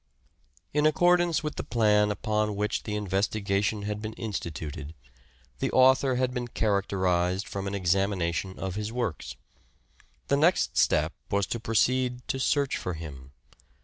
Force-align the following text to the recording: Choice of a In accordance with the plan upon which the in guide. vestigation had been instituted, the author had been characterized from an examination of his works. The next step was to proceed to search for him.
Choice 0.01 0.57
of 0.57 0.57
a 0.57 0.77
In 0.79 0.85
accordance 0.87 1.43
with 1.43 1.55
the 1.57 1.63
plan 1.63 2.09
upon 2.09 2.55
which 2.55 2.81
the 2.81 2.95
in 2.95 3.03
guide. 3.03 3.11
vestigation 3.11 3.83
had 3.83 4.01
been 4.01 4.13
instituted, 4.13 4.95
the 5.59 5.69
author 5.69 6.15
had 6.15 6.33
been 6.33 6.47
characterized 6.47 7.47
from 7.47 7.67
an 7.67 7.75
examination 7.75 8.57
of 8.57 8.73
his 8.73 8.91
works. 8.91 9.35
The 10.27 10.37
next 10.37 10.75
step 10.75 11.13
was 11.29 11.45
to 11.45 11.59
proceed 11.59 12.27
to 12.29 12.39
search 12.39 12.77
for 12.77 12.95
him. 12.95 13.33